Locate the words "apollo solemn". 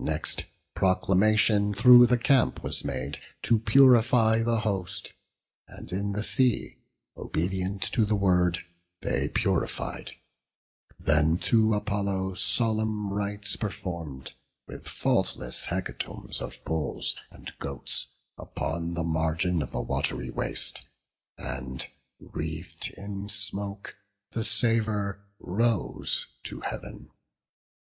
11.74-13.12